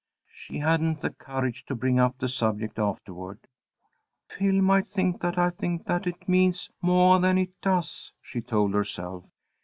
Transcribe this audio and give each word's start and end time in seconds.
She 0.33 0.57
hadn't 0.57 1.01
the 1.01 1.11
courage 1.11 1.63
to 1.67 1.75
bring 1.75 1.99
up 1.99 2.17
the 2.17 2.27
subject 2.27 2.79
afterward. 2.79 3.37
"Phil 4.27 4.59
might 4.59 4.87
think 4.87 5.21
that 5.21 5.37
I 5.37 5.51
think 5.51 5.83
that 5.83 6.07
it 6.07 6.27
means 6.27 6.71
moah 6.81 7.19
than 7.19 7.37
it 7.37 7.51
does," 7.61 8.11
she 8.19 8.41
told 8.41 8.73
herself. 8.73 9.25